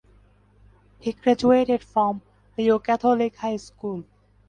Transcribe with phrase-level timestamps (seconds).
[0.99, 2.23] He graduated from
[2.57, 4.03] Leo Catholic High School.